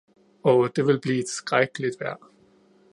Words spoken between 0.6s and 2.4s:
det ville blive et skrækkeligt vejr!